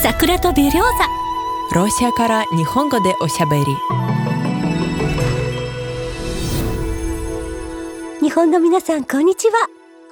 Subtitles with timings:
[0.00, 3.64] 桜とベリョーザロシアから日本語でおしゃべり。
[8.20, 9.54] 日本の皆さんこんにちは。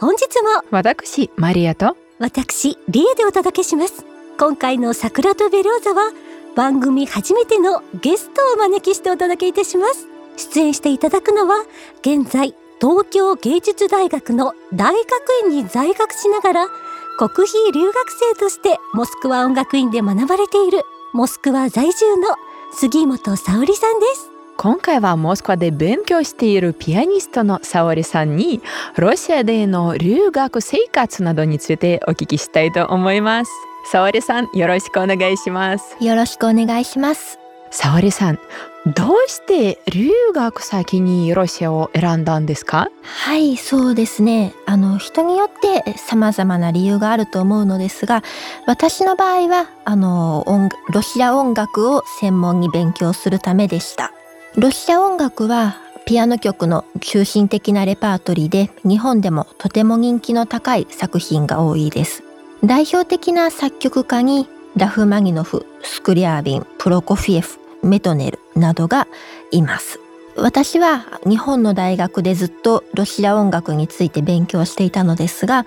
[0.00, 0.64] 本日も。
[0.72, 1.96] 私マリアと。
[2.18, 4.04] 私リエでお届けします。
[4.38, 6.10] 今回の桜とベリョーザは
[6.56, 10.08] 番組初めてのゲストをお招きしてお届けいたします。
[10.36, 11.64] 出演していただくのは
[12.00, 15.06] 現在東京芸術大学の大学
[15.44, 16.68] 院に在学しながら
[17.16, 20.82] 国費留学生としてモスクワ音楽院で学ばれている
[21.14, 22.28] モスクワ在住の
[22.74, 24.30] 杉本沙織さんです。
[24.58, 28.60] 今回はモスクワで勉強しているピアニストの沙織さんに
[28.96, 33.50] ロシアでの留学生活などについてお聞きしたいと思います。
[33.90, 35.96] 沙織さんよろしくお願いします。
[36.04, 37.38] よろしくお願いします。
[37.70, 38.38] 沙織さん
[38.86, 42.88] どうして留学先にロシアを選んだんですか？
[43.02, 44.54] はいそうですね。
[44.64, 48.22] あの人によって様々な理由があると思うのですが
[48.64, 50.44] 私の場合はあの
[50.92, 54.12] ロシア音楽を専門に勉強するためでした。
[54.54, 62.22] ロシア音楽はピアノ曲の中心的なレパートリーで日本でもとても人気の高い作品が多いです。
[62.62, 69.06] 代表的な作曲家にラフマニノフ、スクリアービン、プロコフィエフ、メトネルなどが
[69.50, 70.00] います。
[70.36, 75.64] 私は日本の大学でずっとロシア音楽について勉強していたのですが、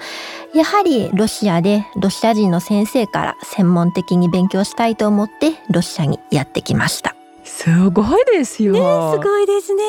[0.53, 7.15] やはりロシアでロシア人の先生から専門的に勉強したいと思ってロシアにやってきました。
[7.43, 8.73] すごいですよ。
[8.73, 9.83] ね、すごいですね。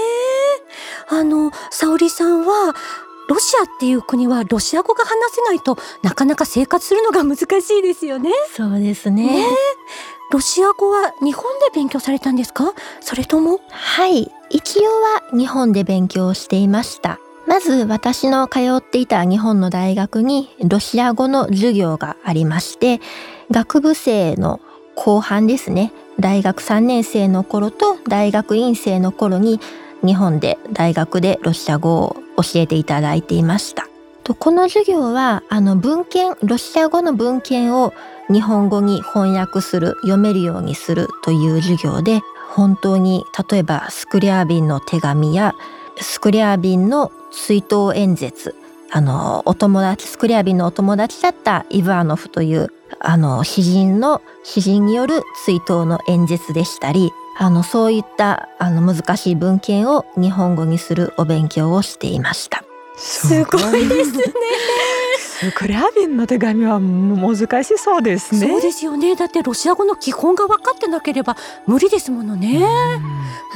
[1.09, 2.75] あの、沙織さんは
[3.29, 8.31] ロシアっていう国はロシア語が話せないとなかなか生活するのが難しいですよね。
[8.57, 9.27] そうですね。
[9.27, 9.47] ね
[10.31, 12.73] ロシア語は日本で勉強されたんですか？
[13.01, 13.61] それとも？
[13.69, 14.31] はい。
[14.49, 17.19] 一応は日本で勉強していました。
[17.49, 23.01] まず私の通っていた日本の大学にロシア語の授業がありまして
[23.51, 24.61] 学部生の
[24.95, 25.93] 後半ですね。
[26.21, 29.59] 大学3年生の頃と大学院生の頃に
[30.05, 33.89] 日本で大学でロシア語を教えていただいていました。
[34.35, 37.93] この授業はあの文献ロシア語の文献を
[38.31, 42.21] 日本語に翻訳する読めるようにするという授業で
[42.55, 45.55] 本当に例えばスクリアービンの手紙や
[46.01, 48.55] スクリアービンの追悼演説
[48.93, 52.69] あのお友達スクリアービンのお友達だったイヴァーノフという
[52.99, 62.70] あの詩人の詩人による追悼の演説でしたりあのそういったあの難しい文献を日本語にするお勉強をしていました。
[63.01, 64.25] すごいですね。
[65.19, 68.47] スクリャビンの手紙は難しそうですね。
[68.47, 69.17] そうですよね。
[69.17, 72.63] だってロシア語の基本が分かってなければ無理ですものね。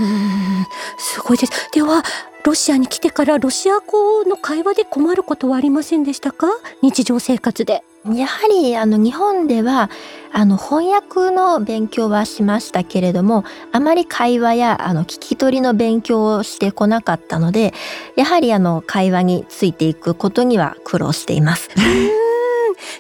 [0.01, 0.67] うん
[0.97, 1.71] すごいです。
[1.73, 2.03] では
[2.43, 6.49] ロシアに来てからロシア語の会話で困ることはありませんでしたか？
[6.83, 7.85] 日常生活で。
[8.07, 9.89] やはりあの日本では
[10.33, 17.73] あの翻訳の勉強はしましたけれどもあまり会話やあの聞き取りの勉強をしてこなかったので
[18.17, 21.71] やはりあの会話についていくことには苦労しています。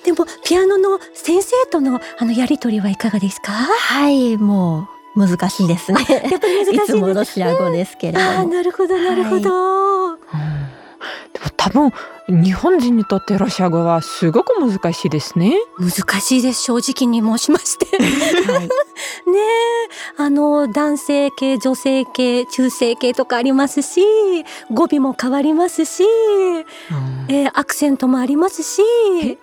[0.04, 3.52] でもピアノの先生とのあのやり取りはいかがですか？
[3.52, 5.98] はいもう難しいですね。
[6.30, 8.30] やっぱり難しい いつもロシア語ですけれども。
[8.30, 9.50] あなるほどなるほど。
[9.50, 10.53] はい
[11.56, 11.92] 多分
[12.28, 15.54] 日本人にとってロシア語はすごく難しいですね。
[15.78, 17.96] 難しいです正直に申しまして。
[17.96, 18.68] はい、 ね
[20.16, 24.00] あの男性系女性系中性系とかありますし
[24.70, 26.04] 語尾も変わりますし、
[26.90, 28.82] うん、えー、アクセントもありますし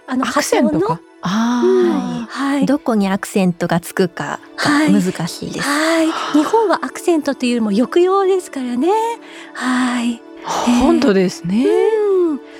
[0.07, 1.00] あの発音の？
[1.23, 5.67] あうん、はい、どこにアクセントがつくかが難しいです。
[5.67, 8.89] はい、日本はアクセントというよりも抑揚ですからね。
[9.53, 10.19] はい。
[10.46, 11.66] 本当ですね。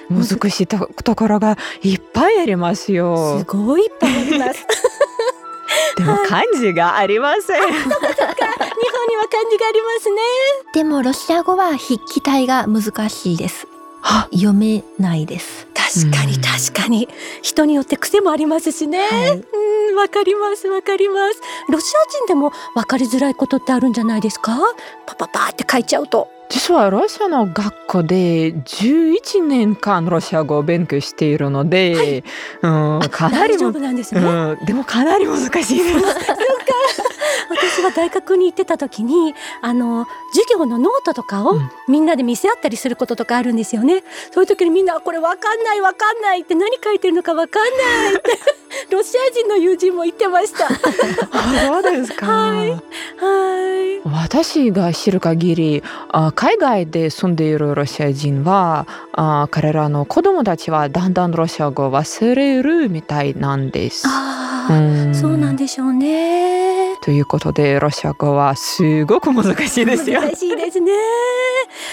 [0.10, 3.40] 難しいとところがいっぱいありますよ。
[3.40, 4.66] すごいいっぱいあります。
[5.98, 7.62] でも漢字がありません。
[7.64, 7.98] 日本には
[9.30, 10.22] 漢字がありますね。
[10.74, 13.68] でもロシア語は筆記体が難しいです。
[14.34, 15.68] 読めないです。
[15.74, 17.08] 確かに確かに、
[17.42, 19.08] 人によって癖もありますしね。
[19.08, 21.42] はい、うんわかりますわかります。
[21.70, 24.58] ロシア人でもわかりづらいことってあるんじゃないですか？
[25.06, 26.30] パパパって書いちゃうと。
[26.52, 32.24] 実はロシアの学校で11年間ロシア語を勉強しているので、はい、
[33.02, 36.06] うん、かなりも、ねうん、でもかなり難しいです。
[37.50, 44.04] 私は大学に行ってた時にあの授業のノートとかをみんなで見せ合ったりすることとかあるんですよね。
[44.32, 48.40] そういう時にみんなこれわかんないわかんないって何書いてるのかわかんないって
[48.92, 50.68] ロシア人の友人も言ってました。
[50.76, 52.26] そうですか。
[52.26, 52.82] はい。
[54.04, 54.32] はい。
[54.32, 64.08] 私が知る限りあ海外で住んでいるロシア人はあ彼らの子供たちはだんだんロシア語を忘れるみたいなんです。
[64.08, 66.71] あああ、そうなんでしょうね。
[67.02, 70.22] ということでロシア語はすごく難しいですよ。
[70.22, 70.92] 難しいですね。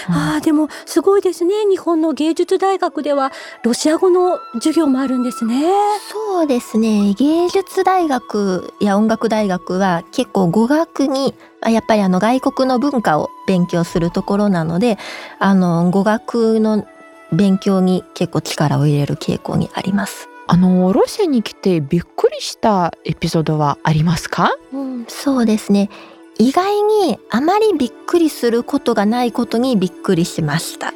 [0.07, 1.65] ああでもすごいですね。
[1.67, 3.31] 日本の芸術大学では
[3.63, 5.71] ロシア語の授業もあるんですね。
[6.11, 7.15] そうですね。
[7.15, 11.33] 芸術大学や音楽大学は結構語学に
[11.63, 14.99] やっぱりあの外国の文化を勉強するところなので、
[15.39, 16.85] あの語学の
[17.33, 20.29] 勉強に結構力を入れる傾向にあります。
[20.51, 25.91] あのロシアに来てびっくりしたエピソードはありますか、うん、そうですね。
[26.39, 30.91] 意外にあまりびっくりすることがないことにびっくりしました。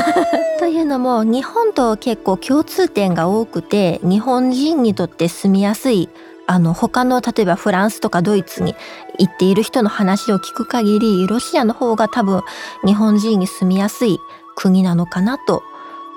[0.58, 6.08] というのも日本と結構共通点が多くて日本人にとって住みやすい
[6.46, 8.74] あの他の例えばフランスとかドイツに
[9.18, 12.40] 行っている人の話を聞く限りロシアの方が多分
[12.86, 14.18] 日本人に住みやすい
[14.56, 15.62] 国なのかなと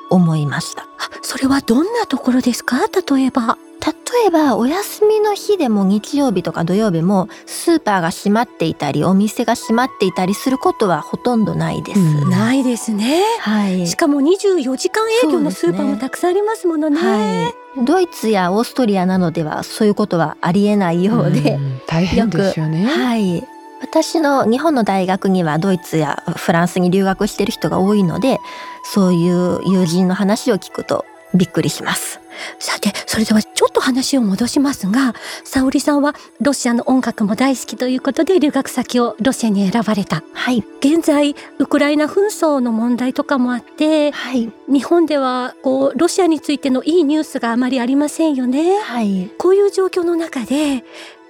[0.10, 0.88] 思いました。
[1.22, 2.78] それはどんなところですか？
[2.88, 3.58] 例えば。
[3.80, 3.94] 例
[4.28, 17.54] えばお休みの日でも日曜日とか土曜日もスーパーが閉まっていたりお店が閉まっていたりすることはほとんどないです、うん、ないですね、はい、しかも24時間営業のスーパーもたくさんありますものね、ねは
[17.84, 22.86] い、ドイツやオーストリアなどではそういうことはありえないようで、うん、大変ですよね。
[22.86, 23.48] はい。
[23.80, 28.40] 私の日本の大学にはドイツやフランスに留学してる人が多いので
[28.94, 32.22] そういう友人の話を聞くとびっくりします。
[32.60, 50.84] さてそれではちょっと話を戻しますが沙織さんはロシアの音楽も大好きということで留学先をロシアに選ばれた、はい、現在ウクライナ紛争の問題とかもあって、はい、日本ではこうロシアについてのいいニュースがあまりありませんよね、はい、こういう状況の中で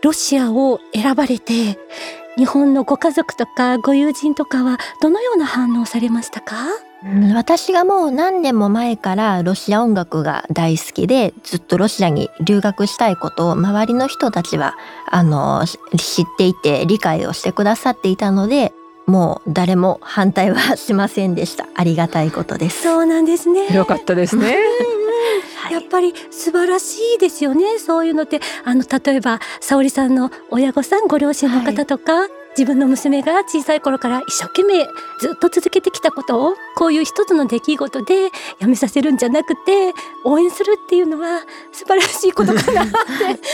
[0.03, 1.79] ロシアを選ばれて
[2.35, 6.55] 日本のご家族とかご友人とかはどのような反応されましたか？
[7.35, 14.75] 私がもう何年も前からロシア音楽が大好きでずっとロシアに留学したいことを周りの人たちは
[15.09, 18.73] あの知っていて理解をしてくださっていたので
[19.05, 21.67] もう誰も反対はしませんでした。
[21.75, 22.83] ありがたいことです。
[22.83, 23.73] そうなんですね。
[23.73, 24.57] よかったですね。
[25.71, 27.79] やっぱり素晴らしいですよね。
[27.79, 28.41] そういうのって。
[28.65, 34.85] あの例えば沙織さんの親御さんご両親の方とか、はい自分の娘が小さい頃から一生懸命
[35.19, 39.93] ずっと続けてきたことをこういう一つの出来事でやめさせるんじゃなくて
[40.23, 42.93] 応援するっていうのは素晴らしいことかなって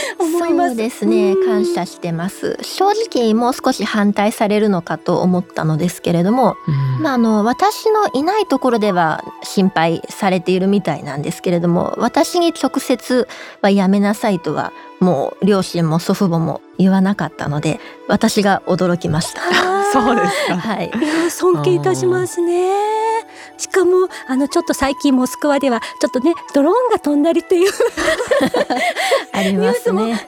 [0.18, 0.68] 思います。
[0.70, 2.58] そうですね、感謝してます。
[2.62, 6.56] 正直もう少し反対されるのかと思ったのですけれども、
[7.02, 13.28] まああの私のいないところでは心配されているみたいなんですけれども、私に直接
[13.60, 14.72] はやめなさいとは
[15.04, 17.78] もう両親も祖父母も言わなかったので
[18.08, 19.42] 私が驚きました。
[19.92, 20.56] そうですか。
[20.56, 20.90] はい。
[21.30, 23.04] 尊敬いたしますね。
[23.58, 27.70] しかもあのちょっと最近モスクワではちょっとねドローンが飛んだりっていう
[29.32, 30.18] ありますねね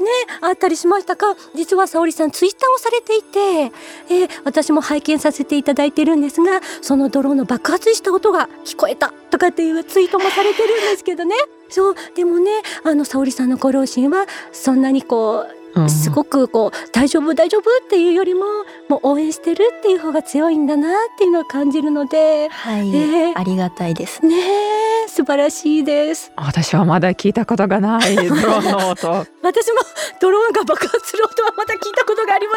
[0.40, 1.34] あったりしましたか？
[1.54, 3.72] 実は沙織さんツイッターをされていて、
[4.14, 11.34] えー、私も拝見させていただいてるんですがそのドローンの爆発した音が聞こえたとかっていうツイートもされてるんですけどね
[11.68, 12.50] そうでもね
[12.84, 18.40] あの沙織さんのご両親はそんなにこうすごくこう大丈夫大丈夫っていうよりも
[18.88, 24.24] もう応援してるっていう方が強いんだなっていうのを感じるので、はい、えー、ありがたいです。
[24.24, 26.32] ね素晴らしいです。
[26.36, 28.14] 私はまだ聞いたことがない。
[28.16, 29.08] ドローンの音。
[29.42, 29.78] 私も
[30.20, 32.54] ドローンが爆発する音はまだ聞いたことがありま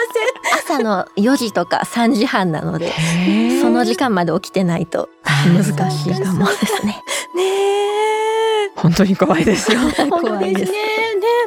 [0.65, 0.77] せん。
[0.77, 2.91] 朝の4時とか3時半なので
[3.61, 5.09] その時間まで起きてないと
[5.45, 6.85] 難しいかもです。
[6.85, 7.01] ね
[7.35, 9.79] ね本当に怖いですよ。
[10.09, 10.71] 怖いです。
[10.71, 10.77] ね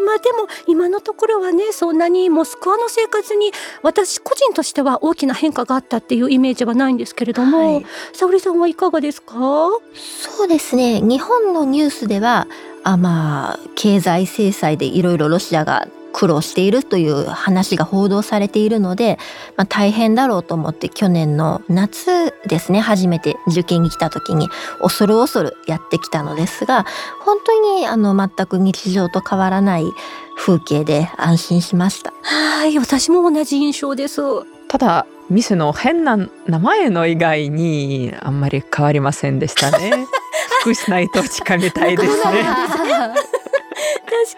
[0.05, 9.35] まあでも今のところはねそんなにモスクワの生活に私個人としては大きな変化があったっていうイメージはないんですけれども、はい、沙織さんはいかがですか？
[9.95, 12.47] そうですね日本のニュースでは
[12.85, 19.19] あまあ経済制裁でいろいろロシアが苦労しているという話が報道されているので、
[19.57, 24.49] まあ、大変だろうと思って去年の夏ですね初めて受験に来た時に
[24.81, 26.85] 恐る恐るやってきたのですが
[27.25, 29.85] 本当にあの全く日常と変わらない
[30.37, 32.13] 風景で安心しました。
[32.23, 34.21] はい私も同じ印象です。
[34.69, 40.07] ただ店の変な名前の以外にあんまり変わりませんでしたね
[40.63, 42.45] 福祉内と近みたいですね確か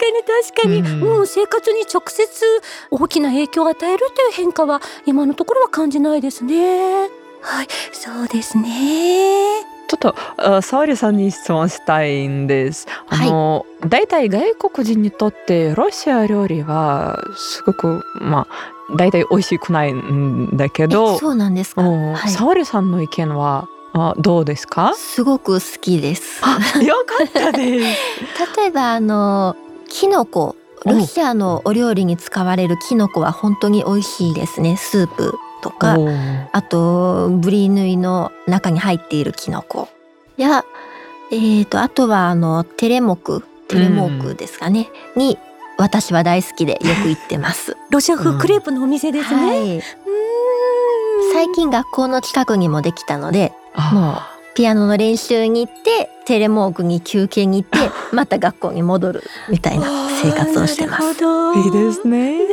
[0.08, 0.22] に
[0.54, 2.26] 確かに、うん、生活に直接
[2.90, 7.08] 大きな影響を与えるという変化は今のところは感じないですね。
[7.42, 9.62] はい、そうですね。
[9.86, 12.86] ちょっと沙織さんに質問したいんです。
[13.08, 21.82] あの、はい、大体外国人にとってロシア料理はすごくまあ大体美味しくないんだけど、そうなんですか？
[21.82, 24.92] はい、沙織さんの意見はあどうですか？
[24.96, 26.40] すごく好きです。
[26.84, 27.98] よかったです。
[28.58, 29.56] 例えばあの
[29.88, 34.76] キノコロシアのお料理に使われるキノコは本当に美味しいですね。
[34.76, 35.96] スープとか、
[36.52, 39.88] あとブリヌイの中に入っているキノコ。
[40.36, 40.64] や、
[41.30, 43.44] えー、とあとはあのテレモク。
[43.68, 45.38] テレモークですかね、に
[45.78, 47.76] 私は大好きでよく行ってます。
[47.90, 49.46] ロシア風クレープのお店ですね。
[49.46, 49.82] はい、うーん。
[51.32, 61.04] 最近学校の近くにもできたのであピアノの練習に行ってテレモークに休憩に行ってまた学校に戻るみたいな生活をしてます。
[61.58, 62.38] いいですね。
[62.38, 62.44] ね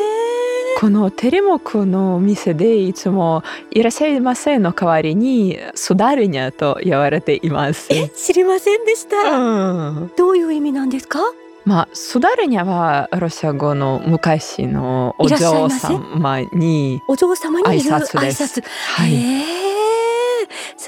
[0.79, 7.87] このテレモクのお店でいつもいらっしゃいませんの代わりにスダルニャと言われています。
[7.91, 9.37] え知りませんでした。
[9.37, 11.19] うん、どういう意味なんですか？
[11.65, 18.61] まあスダルニャはロシア語の昔のお嬢様にお嬢様に挨拶です
[18.95, 19.70] はい、へえ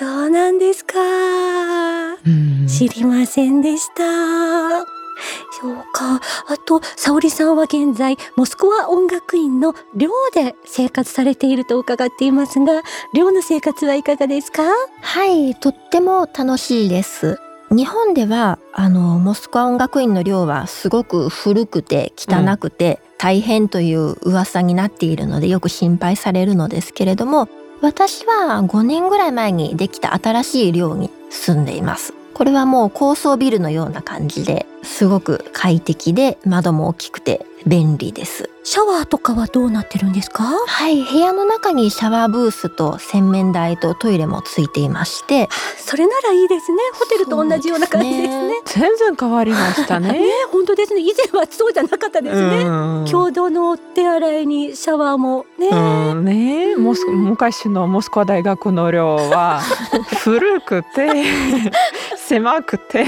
[0.03, 1.00] そうなんですか。
[1.00, 4.79] うん知りませんでした。
[4.81, 6.19] そうか。
[6.48, 12.81] あと、沙織さんは現在、モスクワ音楽院の寮で生活されていると伺っていますが、
[13.13, 14.63] 寮の生活はいかがですか？
[15.01, 17.39] はい、とっても楽しいです。
[17.72, 27.48] 日本ではあのモスクワ音楽院の寮はすごく古くて汚くて大変という噂になっているのでよく心配されるのですけれども
[27.83, 32.13] 私は5年ぐらい前にできた新しい寮に住んでいます。
[32.33, 38.50] これはもう高層ビルのような感じですごく快適で窓も大きくて便利です。
[38.65, 40.43] シャワーとかはどうなってるんですか？
[40.43, 46.77] はい、部屋の中にシャワーブースと洗面台とトイレもついていましてそれならいいですね。
[46.93, 48.53] ホテルと同じような感じですね。
[48.65, 50.12] 全然変わりましたね。
[50.20, 51.01] ね本当ですね。
[51.01, 52.63] 以前はそうじゃなかったですね。
[52.63, 55.67] うん共同のお手洗いにシャワーもね。
[55.67, 59.62] うんね、モス昔のモスクワ大学の寮は
[60.24, 61.24] 古くて
[62.17, 63.05] 狭くて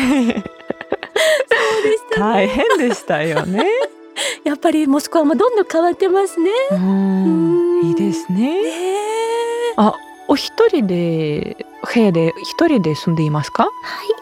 [2.18, 3.66] 大変でしたよね。
[4.46, 6.52] やっぱりモスクワもどんどん変わってますね。
[7.84, 8.62] いいですね。
[8.64, 8.70] ね
[9.76, 9.96] あ、
[10.28, 13.64] お一人で部屋で一人で住んでいますか？
[13.64, 13.72] はい、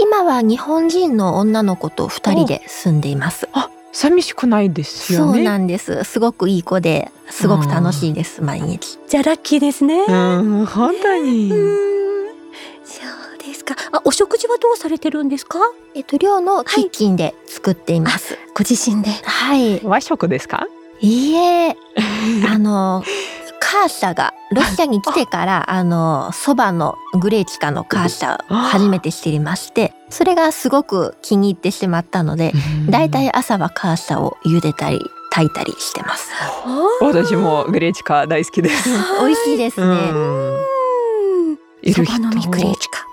[0.01, 3.49] 今は日本人の女の子と二人で住んでいます。
[3.51, 5.43] あ、寂しくないですそうよね。
[5.43, 6.05] なんです。
[6.05, 8.99] すごくいい子ですごく楽しいです毎日。
[9.09, 10.05] じゃあラッキーですね。
[10.07, 11.51] うん、本当に。
[13.65, 13.97] ですか？
[13.97, 15.59] あ、お食事はどうされてるんですか？
[15.95, 18.37] えっと寮のキッチンで作っています。
[18.55, 19.09] ご自身で。
[19.23, 19.81] はい。
[19.83, 20.65] 和食ですか？
[21.01, 21.75] いいえ、
[22.49, 23.03] あの
[23.59, 32.53] カーシャがロシアに来てからあのそばのグレーチカのカーシャを初めて知りまして、それがすごく気に入ってしまったので、
[32.89, 34.99] だいたい朝はカーシャを茹でたり
[35.31, 36.29] 炊いたりしてます。
[37.01, 38.89] 私もグレーチカ大好きです。
[39.19, 39.97] 美味しいですね。
[41.83, 42.19] いる人。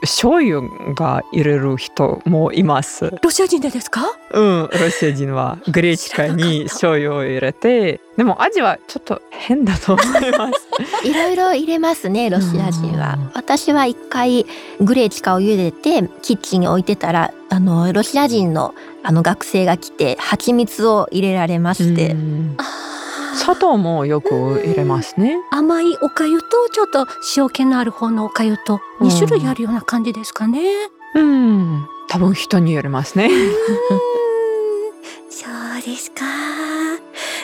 [0.02, 0.62] 醤油
[0.94, 3.12] が入れる人もいます。
[3.22, 4.02] ロシア人でですか？
[4.32, 10.68] うん、ロシア人はグレーチカに醤油を入れて、でも味はちょっと変だと思います。
[11.06, 14.46] いろいろ入れますねロシア人はうん私は一回
[14.80, 22.89] グレーチカを茹でてキッチンに置いてたらあのロシア人のあの学生が来て蜂蜜を入れられまして、うんあー
[23.34, 25.36] 砂糖もよく入れますね。
[25.50, 27.06] 甘いお粥とちょっと
[27.36, 30.60] 塩気のある方のお粥とうん二種類あるような感じですかね。
[31.14, 33.30] うん、多分人によりますね。
[35.30, 36.24] そうですか。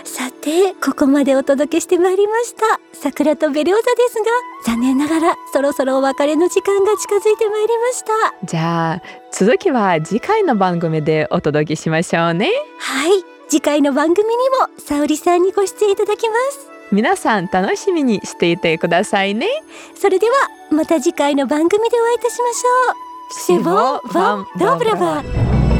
[0.05, 2.81] さて、ここまでお届けしてまいりました。
[2.93, 4.25] 桜とベレオザですが、
[4.65, 8.47] 残念ながらそろそろお別れの時間が近づいてまいりました。
[8.47, 9.03] じゃあ
[9.33, 12.51] 続きは次回の番組でお届けしましょうね。
[12.79, 13.36] はい。
[13.49, 16.69] 次回の番組にも沙織さんにご出演いただきます。
[16.93, 19.49] 皆さん楽しみにしていてくださいね。
[19.95, 20.35] それでは、
[20.71, 23.59] また次回の番組でお会いいたしましょう。
[23.59, 25.76] セボン・ヴァン・ドブラバー。